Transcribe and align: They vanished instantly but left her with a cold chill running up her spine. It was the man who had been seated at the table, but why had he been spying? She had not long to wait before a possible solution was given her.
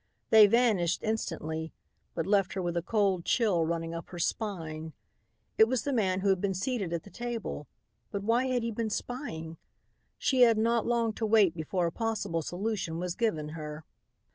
They 0.31 0.47
vanished 0.47 1.03
instantly 1.03 1.73
but 2.15 2.25
left 2.25 2.53
her 2.53 2.61
with 2.63 2.75
a 2.75 2.81
cold 2.81 3.23
chill 3.23 3.65
running 3.67 3.93
up 3.93 4.09
her 4.09 4.17
spine. 4.17 4.93
It 5.59 5.67
was 5.67 5.83
the 5.83 5.93
man 5.93 6.21
who 6.21 6.29
had 6.29 6.41
been 6.41 6.55
seated 6.55 6.91
at 6.91 7.03
the 7.03 7.11
table, 7.11 7.67
but 8.09 8.23
why 8.23 8.47
had 8.47 8.63
he 8.63 8.71
been 8.71 8.89
spying? 8.89 9.57
She 10.17 10.41
had 10.41 10.57
not 10.57 10.87
long 10.87 11.13
to 11.13 11.25
wait 11.27 11.53
before 11.53 11.85
a 11.85 11.91
possible 11.91 12.41
solution 12.41 12.97
was 12.97 13.13
given 13.13 13.49
her. 13.49 13.85